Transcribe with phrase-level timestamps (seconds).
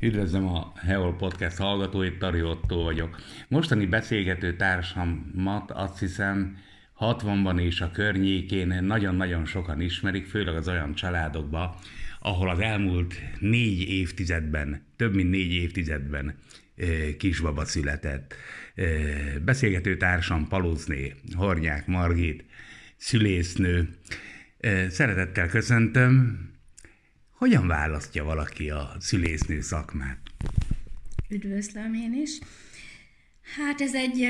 [0.00, 3.20] Üdvözlöm a Heol Podcast hallgatóit, Tari Otto vagyok.
[3.48, 6.56] Mostani beszélgető társamat azt hiszem
[6.98, 11.74] 60-ban és a környékén nagyon-nagyon sokan ismerik, főleg az olyan családokban,
[12.20, 16.38] ahol az elmúlt négy évtizedben, több mint négy évtizedben
[17.18, 18.34] kisbaba született.
[19.44, 22.44] Beszélgető társam Palózné, Hornyák Margit,
[22.96, 23.88] szülésznő.
[24.88, 26.40] Szeretettel köszöntöm.
[27.36, 30.18] Hogyan választja valaki a szülésznő szakmát?
[31.28, 32.38] Üdvözlöm én is.
[33.56, 34.26] Hát ez egy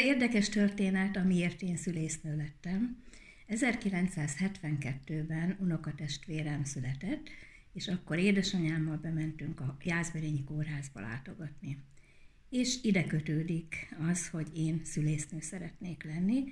[0.00, 3.02] érdekes történet, amiért én szülésznő lettem.
[3.48, 7.28] 1972-ben unokatestvérem született,
[7.72, 11.78] és akkor édesanyámmal bementünk a Jászberényi kórházba látogatni.
[12.50, 16.44] És ide kötődik az, hogy én szülésznő szeretnék lenni.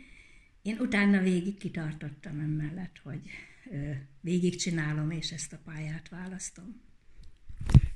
[0.63, 3.21] Én utána végig kitartottam emellett, hogy
[4.21, 6.81] végigcsinálom, és ezt a pályát választom.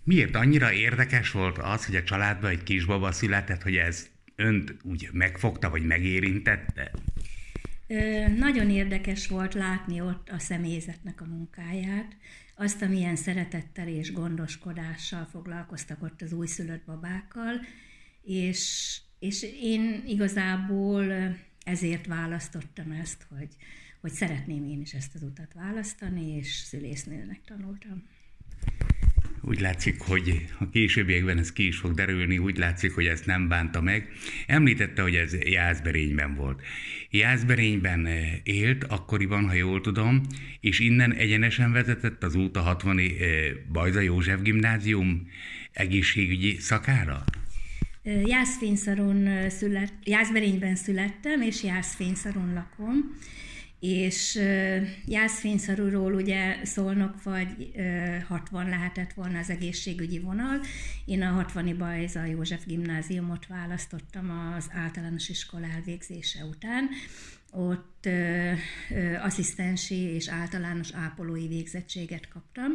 [0.02, 5.08] Miért annyira érdekes volt az, hogy a családban egy kisbaba született, hogy ez önt úgy
[5.12, 6.90] megfogta, vagy megérintette?
[7.86, 12.16] Ö, nagyon érdekes volt látni ott a személyzetnek a munkáját,
[12.56, 17.60] azt, amilyen szeretettel és gondoskodással foglalkoztak ott az újszülött babákkal,
[18.22, 23.48] és, és én igazából ezért választottam ezt, hogy,
[24.04, 28.02] hogy szeretném én is ezt az utat választani, és szülésznőnek tanultam.
[29.42, 33.48] Úgy látszik, hogy a későbbiekben ez ki is fog derülni, úgy látszik, hogy ezt nem
[33.48, 34.08] bánta meg.
[34.46, 36.62] Említette, hogy ez Jászberényben volt.
[37.10, 40.20] Jászberényben eh, élt akkoriban, ha jól tudom,
[40.60, 43.06] és innen egyenesen vezetett az út a 60 eh,
[43.72, 45.28] Bajza József gimnázium
[45.72, 47.24] egészségügyi szakára?
[48.24, 53.14] Jászfényszaron szület, Jászberényben születtem, és Jászfényszaron lakom
[53.84, 54.40] és
[55.06, 57.72] Jászfényszarúról ugye szólnak, vagy
[58.26, 60.60] 60 lehetett volna az egészségügyi vonal.
[61.04, 66.88] Én a 60-i Bajza József gimnáziumot választottam az általános iskola elvégzése után.
[67.50, 68.52] Ott ö,
[68.90, 72.72] ö, asszisztensi és általános ápolói végzettséget kaptam,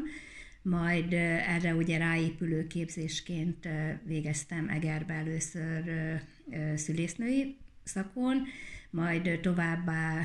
[0.62, 3.68] majd erre ugye ráépülő képzésként
[4.04, 5.84] végeztem Egerbe először
[6.76, 8.48] szülésznői szakon,
[8.90, 10.22] majd továbbá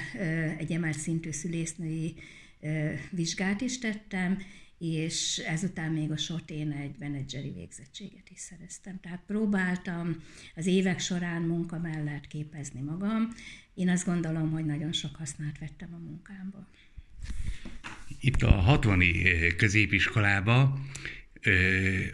[0.59, 2.15] egy emelt szintű szülésznői
[3.11, 4.43] vizsgát is tettem,
[4.79, 9.01] és ezután még a sotén egy menedzseri végzettséget is szereztem.
[9.01, 10.23] Tehát próbáltam
[10.55, 13.29] az évek során munka mellett képezni magam.
[13.75, 16.69] Én azt gondolom, hogy nagyon sok hasznát vettem a munkámba.
[18.21, 19.03] Itt a 60
[19.57, 20.81] középiskolába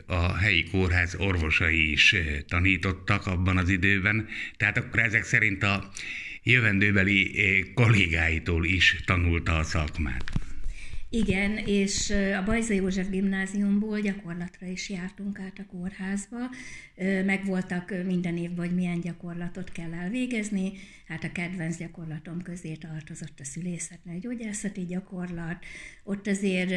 [0.07, 2.15] a helyi kórház orvosai is
[2.49, 5.91] tanítottak abban az időben, tehát akkor ezek szerint a
[6.43, 7.33] jövendőbeli
[7.75, 10.25] kollégáitól is tanulta a szakmát.
[11.13, 16.37] Igen, és a Bajza József gimnáziumból gyakorlatra is jártunk át a kórházba.
[17.25, 20.73] Megvoltak minden évben, hogy milyen gyakorlatot kell elvégezni.
[21.07, 25.65] Hát a kedvenc gyakorlatom közé tartozott a szülészetnő gyógyászati gyakorlat.
[26.05, 26.71] Ott azért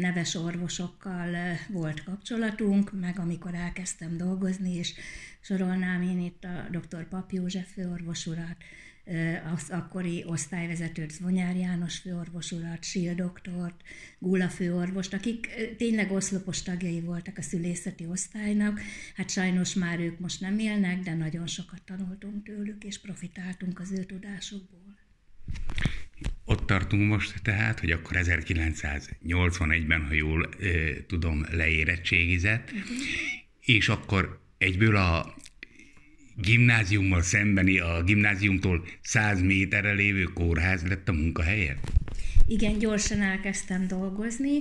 [0.00, 4.92] neves orvosokkal volt kapcsolatunk, meg amikor elkezdtem dolgozni, és
[5.40, 7.08] sorolnám én itt a dr.
[7.08, 8.56] Pap József főorvos urat,
[9.54, 13.82] az akkori osztályvezetőt, Zvonyár János főorvos urat, Sil doktort,
[14.18, 18.80] Gula főorvost, akik tényleg oszlopos tagjai voltak a szülészeti osztálynak.
[19.14, 23.92] Hát sajnos már ők most nem élnek, de nagyon sokat tanultunk tőlük, és profitáltunk az
[23.92, 24.98] ő tudásukból.
[26.44, 32.88] Ott tartunk most tehát, hogy akkor 1981-ben, ha jól ö, tudom, leérettségizett, uh-huh.
[33.60, 35.34] és akkor egyből a
[36.42, 41.78] gimnáziummal szembeni, a gimnáziumtól 100 méterre lévő kórház lett a munkahelye?
[42.46, 44.60] Igen, gyorsan elkezdtem dolgozni.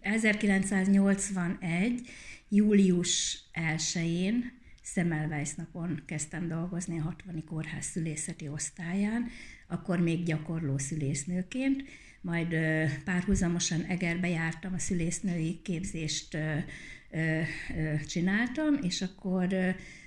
[0.00, 2.00] 1981.
[2.48, 7.44] július 1-én Szemelweis napon kezdtem dolgozni a 60.
[7.44, 9.26] kórház szülészeti osztályán,
[9.68, 11.84] akkor még gyakorló szülésznőként,
[12.20, 12.56] majd
[13.04, 16.36] párhuzamosan Egerbe jártam a szülésznői képzést
[18.06, 19.46] csináltam, és akkor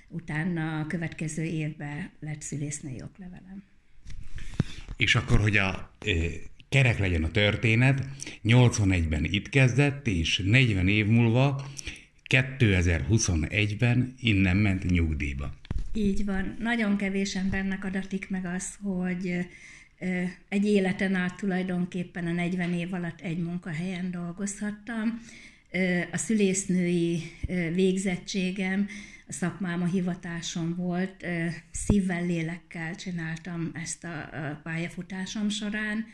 [0.08, 3.62] utána a következő évben lett szülésznői oklevelem.
[4.96, 5.96] És akkor, hogy a
[6.68, 8.04] kerek legyen a történet,
[8.44, 11.66] 81-ben itt kezdett, és 40 év múlva
[12.28, 15.54] 2021-ben innen ment nyugdíjba.
[15.92, 16.56] Így van.
[16.58, 19.46] Nagyon kevés embernek adatik meg az, hogy
[20.48, 25.20] egy életen át tulajdonképpen a 40 év alatt egy munkahelyen dolgozhattam
[26.12, 27.22] a szülésznői
[27.74, 28.88] végzettségem,
[29.28, 31.26] a szakmám, a hivatásom volt,
[31.72, 36.06] szívvel, lélekkel csináltam ezt a pályafutásom során.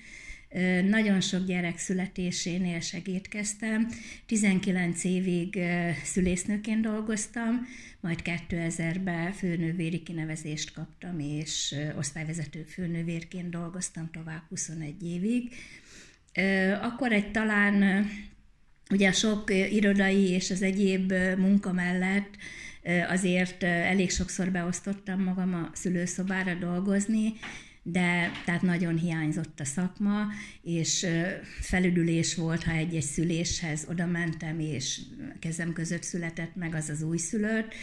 [0.89, 3.89] nagyon sok gyerek születésénél segítkeztem.
[4.27, 5.59] 19 évig
[6.05, 7.67] szülésznőként dolgoztam,
[8.01, 15.55] majd 2000-ben főnővéri kinevezést kaptam, és osztályvezető főnővérként dolgoztam tovább 21 évig.
[16.83, 18.07] Akkor egy talán
[18.91, 22.31] ugye a sok irodai és az egyéb munka mellett
[23.09, 27.33] azért elég sokszor beosztottam magam a szülőszobára dolgozni,
[27.83, 30.27] de tehát nagyon hiányzott a szakma,
[30.63, 31.07] és
[31.61, 35.01] felüdülés volt, ha egy-egy szüléshez oda mentem, és
[35.39, 37.75] kezem között született meg az az újszülött.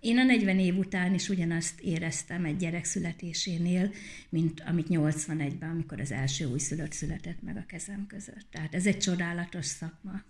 [0.00, 3.92] Én a 40 év után is ugyanazt éreztem egy gyerek születésénél,
[4.28, 8.46] mint amit 81-ben, amikor az első újszülött született meg a kezem között.
[8.50, 10.22] Tehát ez egy csodálatos szakma,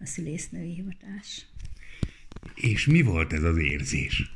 [0.00, 1.46] a szülésznői hivatás.
[2.54, 4.32] És mi volt ez az érzés?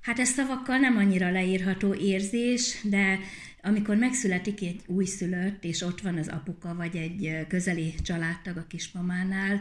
[0.00, 3.18] Hát ez szavakkal nem annyira leírható érzés, de
[3.62, 9.60] amikor megszületik egy újszülött, és ott van az apuka, vagy egy közeli családtag a kismamánál,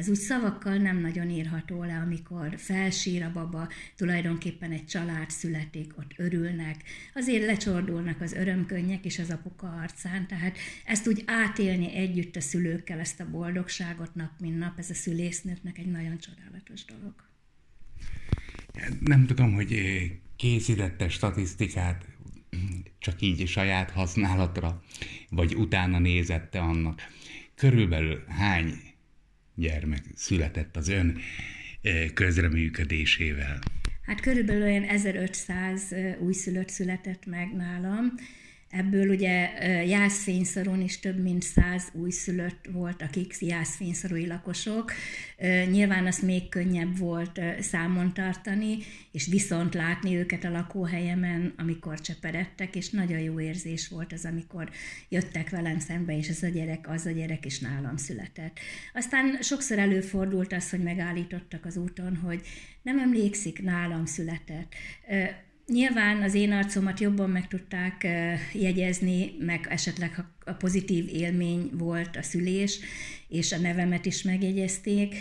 [0.00, 5.98] ez úgy szavakkal nem nagyon írható le, amikor felsír a baba, tulajdonképpen egy család születik,
[5.98, 6.82] ott örülnek,
[7.14, 12.98] azért lecsordulnak az örömkönnyek is az apuka arcán, tehát ezt úgy átélni együtt a szülőkkel,
[12.98, 17.14] ezt a boldogságot nap, mint nap, ez a szülésznőknek egy nagyon csodálatos dolog.
[19.00, 22.06] Nem tudom, hogy eh, készítette statisztikát
[22.98, 24.82] csak így saját használatra,
[25.30, 27.00] vagy utána nézette annak.
[27.54, 28.89] Körülbelül hány
[29.60, 31.18] gyermek született az ön
[31.82, 33.58] eh, közreműködésével?
[34.02, 38.14] Hát körülbelül olyan 1500 eh, újszülött született meg nálam,
[38.70, 39.50] Ebből ugye
[39.84, 44.92] jászfényszaron is több mint száz újszülött volt, akik jászfényszarui lakosok.
[45.70, 48.76] Nyilván az még könnyebb volt számon tartani,
[49.12, 54.70] és viszont látni őket a lakóhelyemen, amikor cseperedtek, és nagyon jó érzés volt az, amikor
[55.08, 58.58] jöttek velem szembe, és ez a gyerek, az a gyerek is nálam született.
[58.94, 62.40] Aztán sokszor előfordult az, hogy megállítottak az úton, hogy
[62.82, 64.74] nem emlékszik, nálam született
[65.72, 68.06] Nyilván az én arcomat jobban meg tudták
[68.52, 72.78] jegyezni, meg esetleg a pozitív élmény volt a szülés,
[73.28, 75.14] és a nevemet is megjegyezték,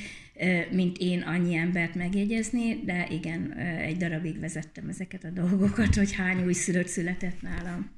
[0.72, 6.44] mint én annyi embert megjegyezni, de igen, egy darabig vezettem ezeket a dolgokat, hogy hány
[6.44, 7.92] új szülött született nálam.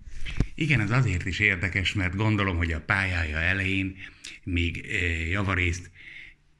[0.56, 3.96] Igen, ez azért is érdekes, mert gondolom, hogy a pályája elején
[4.44, 4.86] még
[5.30, 5.90] javarészt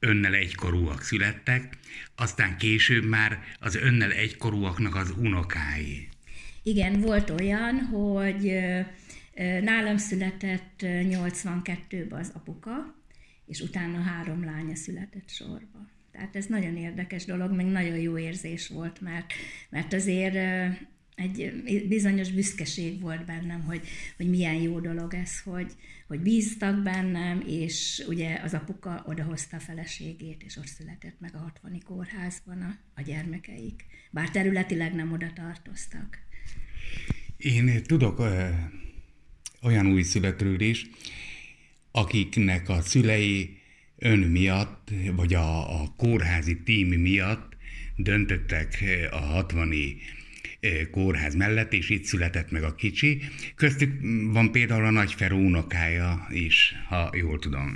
[0.02, 1.78] önnel egykorúak születtek,
[2.16, 6.08] aztán később már az önnel egykorúaknak az unokái.
[6.62, 8.60] Igen, volt olyan, hogy
[9.62, 12.94] nálam született 82-ben az apuka,
[13.46, 15.90] és utána három lánya született sorba.
[16.12, 19.32] Tehát ez nagyon érdekes dolog, meg nagyon jó érzés volt, mert,
[19.70, 20.34] mert azért
[21.14, 21.52] egy
[21.88, 23.86] bizonyos büszkeség volt bennem, hogy,
[24.16, 25.72] hogy milyen jó dolog ez, hogy,
[26.06, 31.38] hogy bíztak bennem, és ugye az apuka odahozta a feleségét, és ott született meg a
[31.38, 33.84] 60 kórházban a, a gyermekeik.
[34.10, 36.18] Bár területileg nem oda tartoztak.
[37.36, 38.48] Én tudok ö,
[39.62, 40.86] olyan újszülöttről is,
[41.90, 43.60] akiknek a szülei
[43.96, 47.56] ön miatt, vagy a, a kórházi tím miatt
[47.96, 49.72] döntöttek a 60
[50.90, 53.20] kórház mellett, és itt született meg a kicsi.
[53.54, 54.00] Köztük
[54.32, 57.72] van például a nagyferó unokája is, ha jól tudom.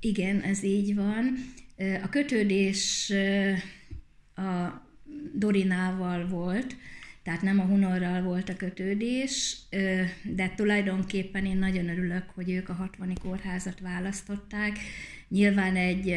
[0.00, 1.34] Igen, ez így van.
[2.02, 3.12] A kötődés
[4.34, 4.88] a
[5.34, 6.76] Dorinával volt,
[7.22, 9.56] tehát nem a Hunorral volt a kötődés,
[10.22, 14.78] de tulajdonképpen én nagyon örülök, hogy ők a 60 kórházat választották.
[15.28, 16.14] Nyilván egy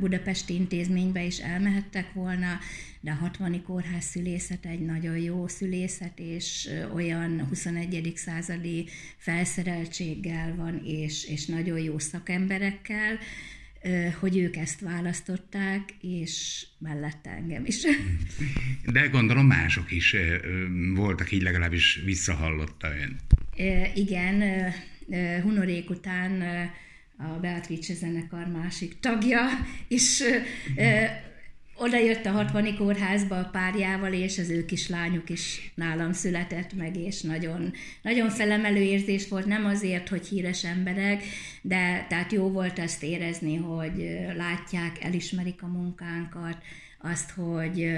[0.00, 2.58] budapesti intézménybe is elmehettek volna,
[3.00, 8.12] de a 60 kórház szülészet egy nagyon jó szülészet, és olyan 21.
[8.14, 8.86] századi
[9.16, 13.18] felszereltséggel van, és, és nagyon jó szakemberekkel,
[14.20, 17.82] hogy ők ezt választották, és mellette engem is.
[18.92, 20.16] De gondolom mások is
[20.94, 23.16] voltak, így legalábbis visszahallotta ön.
[23.94, 24.42] Igen,
[25.42, 26.42] Hunorék után
[27.18, 29.40] a Beatrice zenekar másik tagja,
[29.88, 30.22] és
[31.78, 36.96] oda jött a 60 kórházba a párjával, és az ő kislányuk is nálam született meg,
[36.96, 41.22] és nagyon, nagyon felemelő érzés volt, nem azért, hogy híres emberek,
[41.62, 46.62] de tehát jó volt azt érezni, hogy látják, elismerik a munkánkat,
[46.98, 47.90] azt, hogy,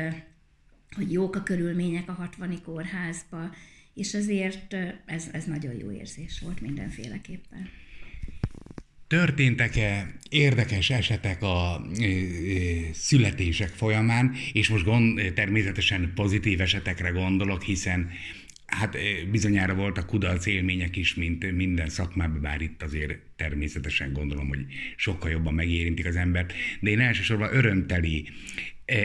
[0.96, 3.54] hogy jók a körülmények a 60 kórházba,
[3.94, 7.68] és azért ez, ez nagyon jó érzés volt mindenféleképpen.
[9.08, 11.86] Történtek-e érdekes esetek a
[12.92, 18.10] születések folyamán, és most gond, természetesen pozitív esetekre gondolok, hiszen
[18.66, 18.96] hát
[19.30, 24.64] bizonyára voltak kudarc élmények is, mint minden szakmában, bár itt azért természetesen gondolom, hogy
[24.96, 28.28] sokkal jobban megérintik az embert, de én elsősorban örömteli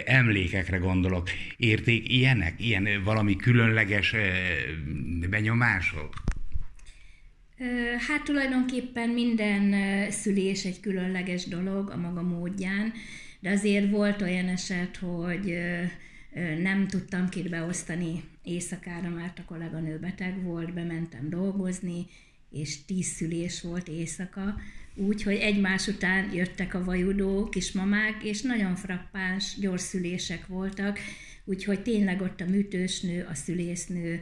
[0.06, 1.30] emlékekre gondolok.
[1.58, 4.16] Érték ilyenek, ilyen valami különleges
[5.30, 6.23] benyomások?
[8.08, 9.76] Hát tulajdonképpen minden
[10.12, 12.94] szülés egy különleges dolog a maga módján,
[13.40, 15.58] de azért volt olyan eset, hogy
[16.62, 22.06] nem tudtam két beosztani éjszakára, mert a kolléganő beteg volt, bementem dolgozni,
[22.52, 24.56] és tíz szülés volt éjszaka,
[24.96, 31.00] úgyhogy egymás után jöttek a vajudó kismamák, és nagyon frappáns, gyors szülések voltak,
[31.46, 34.22] úgyhogy tényleg ott a műtősnő, a szülésznő,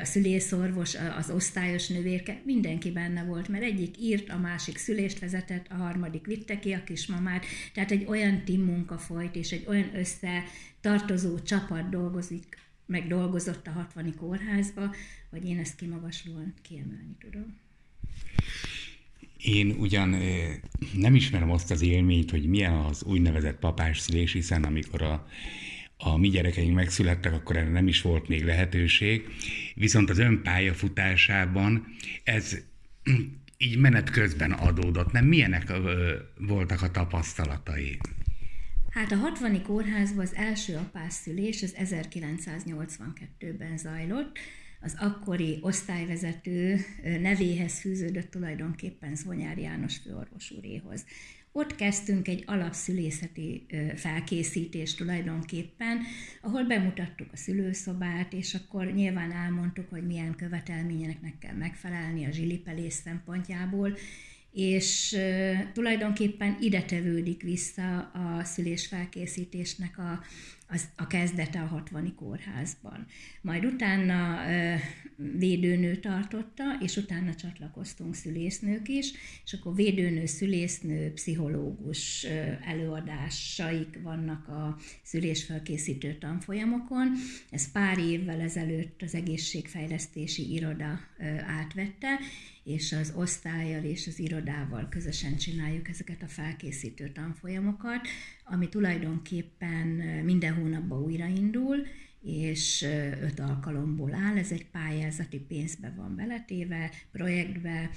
[0.00, 5.66] a szülészorvos, az osztályos nővérke, mindenki benne volt, mert egyik írt, a másik szülést vezetett,
[5.70, 7.44] a harmadik vitte ki a kismamát,
[7.74, 13.70] tehát egy olyan team munka folyt, és egy olyan összetartozó csapat dolgozik, meg dolgozott a
[13.70, 14.94] 60 kórházba,
[15.30, 17.56] hogy én ezt kimagaslóan kiemelni tudom.
[19.38, 20.16] Én ugyan
[20.94, 25.28] nem ismerem azt az élményt, hogy milyen az úgynevezett papás szülés, hiszen amikor a
[25.98, 29.26] a mi gyerekeink megszülettek, akkor erre nem is volt még lehetőség.
[29.74, 31.86] Viszont az ön pályafutásában
[32.24, 32.58] ez
[33.58, 35.12] így menet közben adódott.
[35.12, 35.72] Nem milyenek
[36.38, 37.98] voltak a tapasztalatai?
[38.90, 44.38] Hát a 60 kórházban az első apászszülés az 1982-ben zajlott.
[44.80, 51.04] Az akkori osztályvezető nevéhez fűződött tulajdonképpen Zvonyár János főorvos úréhoz.
[51.52, 55.98] Ott kezdtünk egy alapszülészeti felkészítést tulajdonképpen,
[56.42, 62.92] ahol bemutattuk a szülőszobát, és akkor nyilván elmondtuk, hogy milyen követelményeknek kell megfelelni a zsilipelés
[62.92, 63.96] szempontjából,
[64.52, 65.16] és
[65.72, 70.20] tulajdonképpen ide tevődik vissza a szülésfelkészítésnek a,
[70.68, 73.06] az, a kezdete a 60 kórházban.
[73.40, 74.40] Majd utána
[75.16, 79.12] védőnő tartotta, és utána csatlakoztunk szülésznők is,
[79.44, 82.26] és akkor védőnő, szülésznő, pszichológus
[82.64, 87.12] előadásaik vannak a szülésfelkészítő tanfolyamokon.
[87.50, 91.00] Ez pár évvel ezelőtt az egészségfejlesztési iroda
[91.46, 92.18] átvette,
[92.64, 98.08] és az osztályjal és az irodával közösen csináljuk ezeket a felkészítő tanfolyamokat,
[98.50, 99.86] ami tulajdonképpen
[100.24, 101.76] minden hónapban újraindul,
[102.22, 102.86] és
[103.22, 104.36] öt alkalomból áll.
[104.36, 107.90] Ez egy pályázati pénzbe van beletéve, projektbe,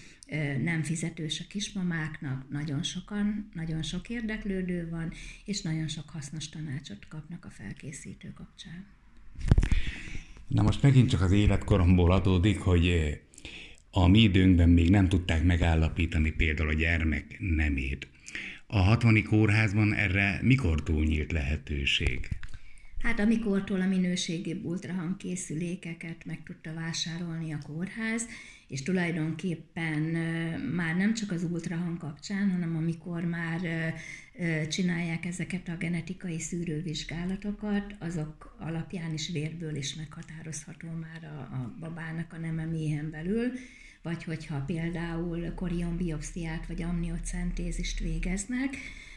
[0.63, 5.11] nem fizetős a kismamáknak, nagyon sokan, nagyon sok érdeklődő van,
[5.45, 8.85] és nagyon sok hasznos tanácsot kapnak a felkészítő kapcsán.
[10.47, 13.19] Na most megint csak az életkoromból adódik, hogy
[13.91, 18.07] a mi időnkben még nem tudták megállapítani például a gyermek nemét.
[18.73, 22.29] A 60 kórházban erre mikor túl nyílt lehetőség?
[22.99, 28.25] Hát amikortól a minőségi ultrahangkészülékeket meg tudta vásárolni a kórház,
[28.67, 30.01] és tulajdonképpen
[30.75, 33.93] már nem csak az ultrahang kapcsán, hanem amikor már
[34.69, 42.33] csinálják ezeket a genetikai szűrővizsgálatokat, azok alapján is vérből is meghatározható már a, a babának
[42.33, 43.51] a neme méhen belül,
[44.01, 48.75] vagy hogyha például korionbiopsziát vagy amniocentézist végeznek,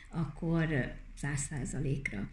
[0.09, 2.29] akkor száz százalékra.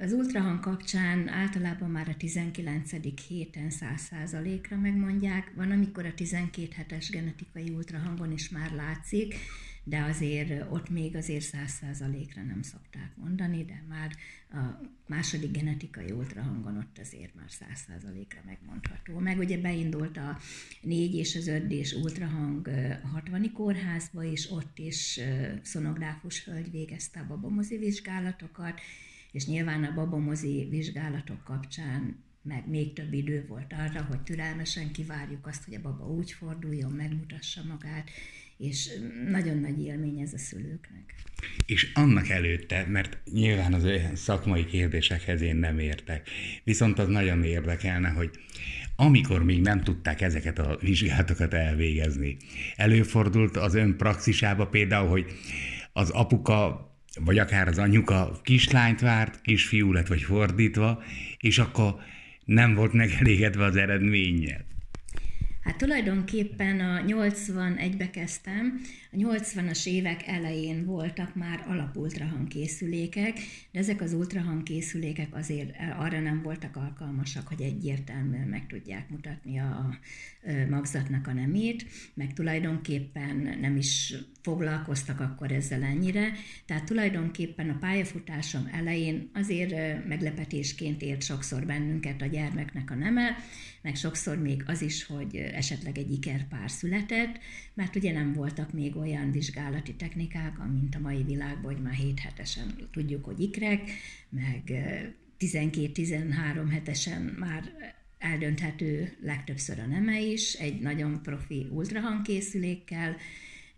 [0.00, 2.90] Az ultrahang kapcsán általában már a 19.
[3.28, 9.34] héten 100%-ra megmondják, van amikor a 12 hetes genetikai ultrahangon is már látszik,
[9.88, 14.16] de azért ott még azért 100%-ra nem szokták mondani, de már
[14.50, 19.18] a második genetikai ultrahangon ott azért már 100%-ra megmondható.
[19.18, 20.38] Meg ugye beindult a
[20.82, 22.68] 4 és az 5 és ultrahang
[23.02, 25.20] a 60 kórházba, és ott is
[25.62, 28.80] szonográfus hölgy végezte a babamozi vizsgálatokat,
[29.32, 35.46] és nyilván a babamozi vizsgálatok kapcsán meg még több idő volt arra, hogy türelmesen kivárjuk
[35.46, 38.10] azt, hogy a baba úgy forduljon, megmutassa magát,
[38.58, 38.88] és
[39.30, 41.14] nagyon nagy élmény ez a szülőknek.
[41.66, 46.28] És annak előtte, mert nyilván az olyan szakmai kérdésekhez én nem értek,
[46.64, 48.30] viszont az nagyon érdekelne, hogy
[48.96, 52.36] amikor még nem tudták ezeket a vizsgálatokat elvégezni,
[52.76, 55.26] előfordult az ön praxisába például, hogy
[55.92, 56.84] az apuka
[57.20, 61.02] vagy akár az anyuka kislányt várt, kisfiú lett, vagy fordítva,
[61.38, 61.94] és akkor
[62.44, 64.64] nem volt megelégedve az eredménnyel.
[65.66, 68.80] Hát tulajdonképpen a 81-be kezdtem,
[69.12, 73.38] A 80-as évek elején voltak már alapultrahangkészülékek,
[73.72, 79.98] de ezek az ultrahangkészülékek azért arra nem voltak alkalmasak, hogy egyértelműen meg tudják mutatni a
[80.70, 86.32] magzatnak a nemét, meg tulajdonképpen nem is foglalkoztak akkor ezzel ennyire.
[86.66, 93.36] Tehát tulajdonképpen a pályafutásom elején azért meglepetésként ért sokszor bennünket a gyermeknek a neme,
[93.82, 97.38] meg sokszor még az is, hogy esetleg egy ikerpár született,
[97.74, 102.18] mert ugye nem voltak még olyan vizsgálati technikák, mint a mai világban, hogy már 7
[102.18, 103.90] hetesen tudjuk, hogy ikrek,
[104.28, 104.62] meg
[105.38, 107.62] 12-13 hetesen már
[108.32, 113.16] eldönthető legtöbbször a neme is, egy nagyon profi ultrahangkészülékkel,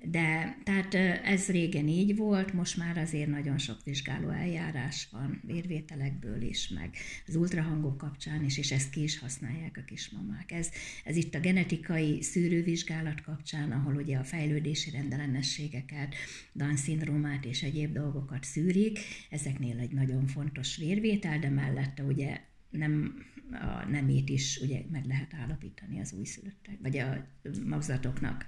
[0.03, 6.43] de tehát ez régen így volt, most már azért nagyon sok vizsgáló eljárás van, vérvételekből
[6.43, 6.91] is, meg
[7.27, 10.53] az ultrahangok kapcsán is, és ezt ki is használják a kismamák.
[10.53, 10.71] Ez,
[11.05, 16.15] ez itt a genetikai szűrővizsgálat kapcsán, ahol ugye a fejlődési rendellenességeket,
[16.53, 18.99] Down-szindrómát és egyéb dolgokat szűrik,
[19.31, 22.41] ezeknél egy nagyon fontos vérvétel, de mellette ugye
[22.71, 27.27] nem a nemét is ugye meg lehet állapítani az újszülöttek, vagy a
[27.67, 28.47] magzatoknak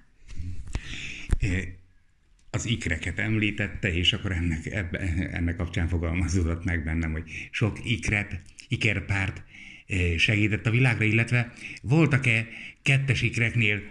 [2.51, 4.99] az ikreket említette, és akkor ennek, ebbe,
[5.31, 9.43] ennek kapcsán fogalmazódott meg bennem, hogy sok ikret, ikerpárt
[10.17, 11.53] segített a világra, illetve
[11.83, 12.47] voltak-e
[12.83, 13.83] kettes ikreknél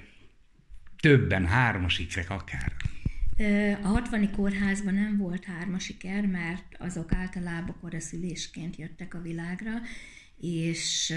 [0.99, 2.73] többen, hármas ikrek akár?
[3.83, 9.71] A 60 kórházban nem volt hármas iker, mert azok általában koraszülésként jöttek a világra,
[10.39, 11.13] és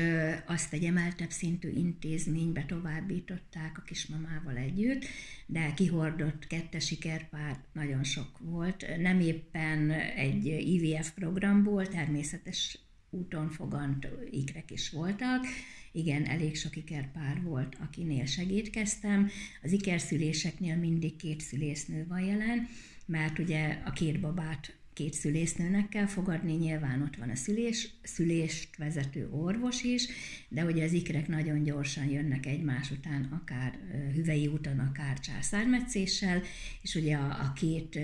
[0.46, 5.04] azt egy emeltebb szintű intézménybe továbbították a kismamával együtt,
[5.46, 8.86] de kihordott kettes sikerpár nagyon sok volt.
[8.98, 12.78] Nem éppen egy IVF programból, természetes
[13.10, 15.44] úton fogant ikrek is voltak.
[15.92, 19.30] Igen, elég sok ikerpár volt, akinél segítkeztem.
[19.62, 22.68] Az ikerszüléseknél mindig két szülésznő van jelen,
[23.06, 28.76] mert ugye a két babát két szülésznőnek kell fogadni, nyilván ott van a szülés, szülést
[28.76, 30.06] vezető orvos is,
[30.48, 33.78] de ugye az ikrek nagyon gyorsan jönnek egymás után, akár
[34.14, 36.42] hüvei úton, akár császármetszéssel,
[36.82, 37.98] és ugye a, a két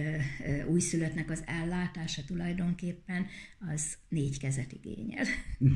[0.66, 3.26] újszülöttnek az ellátása tulajdonképpen
[3.72, 5.24] az négy kezet igényel.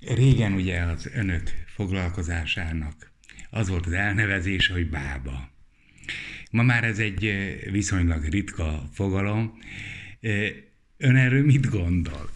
[0.00, 3.10] Régen ugye az önök foglalkozásának
[3.50, 5.50] az volt az elnevezése, hogy bába.
[6.50, 7.32] Ma már ez egy
[7.70, 9.58] viszonylag ritka fogalom.
[10.96, 12.30] Ön erről mit gondol?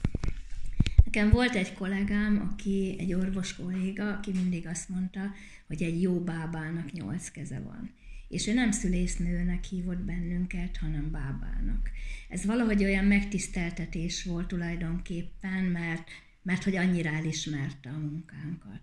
[1.04, 5.20] Nekem volt egy kollégám, aki egy orvos kolléga, aki mindig azt mondta,
[5.66, 7.94] hogy egy jó bábának nyolc keze van.
[8.28, 11.90] És ő nem szülésznőnek hívott bennünket, hanem bábának.
[12.28, 16.08] Ez valahogy olyan megtiszteltetés volt tulajdonképpen, mert,
[16.42, 18.80] mert hogy annyira elismerte a munkánkat.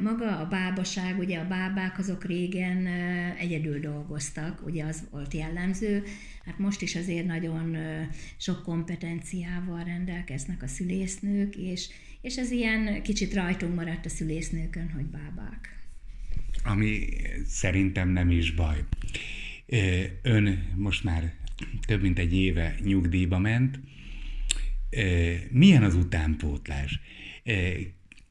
[0.00, 2.86] Maga a bábaság, ugye a bábák azok régen
[3.38, 6.02] egyedül dolgoztak, ugye az volt jellemző,
[6.44, 7.76] hát most is azért nagyon
[8.36, 11.88] sok kompetenciával rendelkeznek a szülésznők, és,
[12.20, 15.78] és ez ilyen kicsit rajtunk maradt a szülésznőkön, hogy bábák.
[16.64, 17.06] Ami
[17.44, 18.84] szerintem nem is baj.
[20.22, 21.32] Ön most már
[21.86, 23.80] több mint egy éve nyugdíjba ment.
[25.50, 27.00] Milyen az utánpótlás?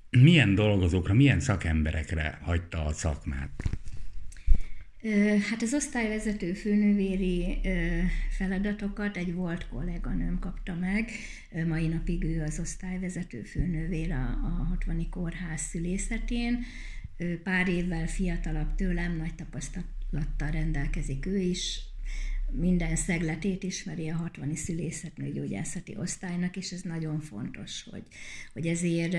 [0.09, 3.49] Milyen dolgozókra, milyen szakemberekre hagyta a szakmát?
[5.49, 7.59] Hát az osztályvezető főnővéri
[8.29, 11.09] feladatokat egy volt kolléganőm kapta meg.
[11.67, 16.63] Mai napig ő az osztályvezető főnővér a, a 60 kórház szülészetén.
[17.43, 21.79] Pár évvel fiatalabb tőlem, nagy tapasztalattal rendelkezik ő is,
[22.51, 28.03] minden szegletét ismeri a 60 szülészetnőgyógyászati osztálynak, és ez nagyon fontos, hogy,
[28.53, 29.15] hogy ezért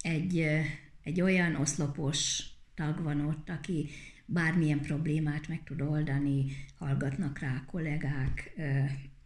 [0.00, 0.46] egy,
[1.02, 2.42] egy olyan oszlopos
[2.74, 3.88] tag van ott, aki
[4.26, 6.44] bármilyen problémát meg tud oldani,
[6.78, 8.54] hallgatnak rá kollégák,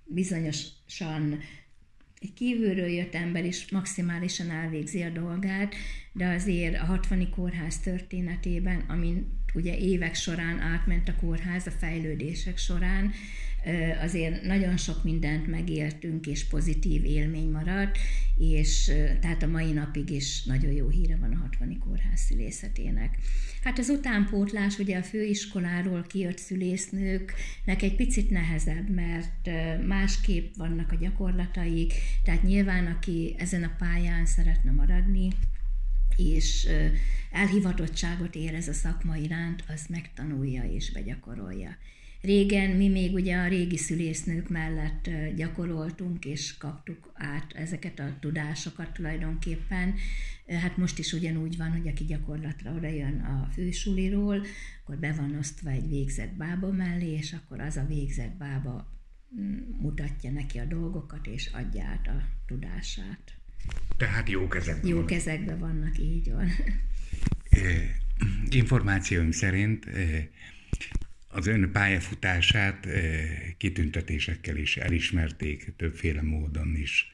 [0.05, 1.41] bizonyosan
[2.25, 5.75] egy kívülről jött ember is maximálisan elvégzi a dolgát,
[6.13, 12.59] de azért a 60 kórház történetében, amin ugye évek során átment a kórház a fejlődések
[12.59, 13.13] során,
[14.03, 17.99] azért nagyon sok mindent megéltünk, és pozitív élmény maradt,
[18.39, 23.19] és tehát a mai napig is nagyon jó híre van a 60 kórház szülészetének.
[23.63, 29.51] Hát az utánpótlás ugye a főiskoláról kijött szülésznőknek egy picit nehezebb, mert
[29.87, 31.93] másképp vannak a gyakorlataik,
[32.25, 35.29] tehát nyilván aki ezen a pályán szeretne maradni,
[36.17, 36.69] és
[37.31, 41.77] elhivatottságot érez a szakma iránt, az megtanulja és begyakorolja.
[42.25, 48.93] Régen mi még ugye a régi szülésznők mellett gyakoroltunk, és kaptuk át ezeket a tudásokat
[48.93, 49.95] tulajdonképpen.
[50.47, 54.43] Hát most is ugyanúgy van, hogy aki gyakorlatra oda jön a fősuliról,
[54.83, 58.99] akkor be van osztva egy végzett bába mellé, és akkor az a végzett bába
[59.41, 63.39] mm, mutatja neki a dolgokat, és adja át a tudását.
[63.97, 66.49] Tehát jó kezekben Jó kezekben vannak, így van.
[68.51, 69.87] Információim szerint
[71.35, 72.87] az ön pályafutását
[73.57, 77.13] kitüntetésekkel is elismerték többféle módon is.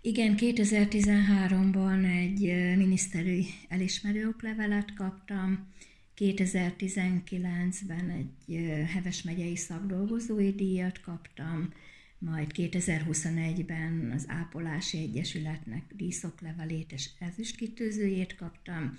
[0.00, 2.40] Igen, 2013-ban egy
[2.76, 5.72] miniszterű elismerő oklevelet kaptam,
[6.16, 8.56] 2019-ben egy
[8.92, 11.72] Heves megyei szakdolgozói díjat kaptam,
[12.18, 18.98] majd 2021-ben az Ápolási Egyesületnek díszoklevelét és ezüstkitűzőjét kaptam,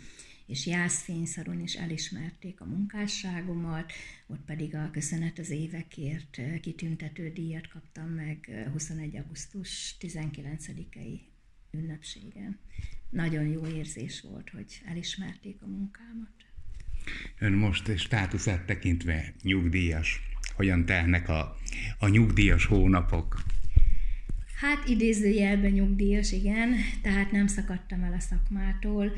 [0.49, 3.91] és jászfényszaron is elismerték a munkásságomat,
[4.27, 9.15] ott pedig a Köszönet az évekért kitüntető díjat kaptam meg 21.
[9.15, 11.19] augusztus 19-i
[11.71, 12.59] ünnepségen.
[13.09, 16.31] Nagyon jó érzés volt, hogy elismerték a munkámat.
[17.39, 20.21] Ön most státuszát tekintve nyugdíjas.
[20.55, 21.57] Hogyan telnek a,
[21.99, 23.43] a nyugdíjas hónapok?
[24.59, 29.11] Hát idézőjelben nyugdíjas, igen, tehát nem szakadtam el a szakmától.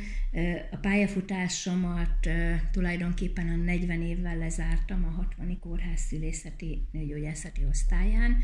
[0.72, 2.30] A pályafutásomat
[2.72, 8.38] tulajdonképpen a 40 évvel lezártam a 60 kórház szülészeti nőgyógyászati osztályán,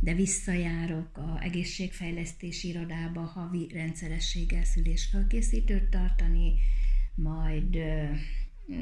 [0.00, 6.52] de visszajárok a egészségfejlesztési irodába havi rendszerességgel szülésfelkészítőt tartani,
[7.14, 7.78] majd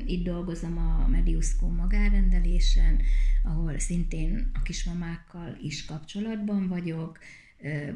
[0.07, 3.01] itt dolgozom a Mediuszkó magárendelésen,
[3.45, 7.19] ahol szintén a kismamákkal is kapcsolatban vagyok,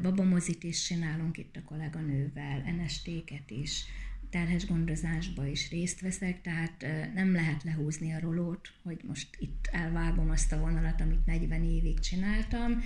[0.02, 3.84] babamozit is csinálunk itt a kolléganővel, enestéket is,
[4.30, 10.30] terhes gondozásba is részt veszek, tehát nem lehet lehúzni a rolót, hogy most itt elvágom
[10.30, 12.82] azt a vonalat, amit 40 évig csináltam.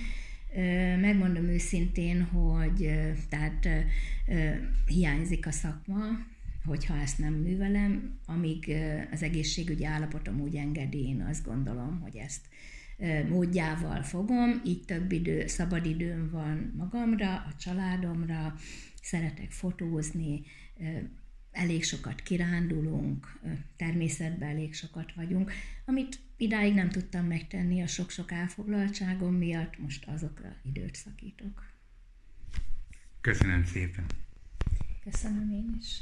[0.99, 2.91] Megmondom őszintén, hogy
[3.29, 3.67] tehát
[4.85, 6.03] hiányzik a szakma,
[6.65, 8.75] hogyha ezt nem művelem, amíg
[9.11, 12.45] az egészségügyi állapotom úgy engedi, én azt gondolom, hogy ezt
[13.29, 18.55] módjával fogom, így több idő, szabad időm van magamra, a családomra,
[19.01, 20.41] szeretek fotózni,
[21.51, 23.39] elég sokat kirándulunk,
[23.75, 25.51] természetben elég sokat vagyunk,
[25.85, 31.73] amit idáig nem tudtam megtenni a sok-sok elfoglaltságom miatt, most azokra időt szakítok.
[33.21, 34.05] Köszönöm szépen.
[35.03, 36.01] Köszönöm én is.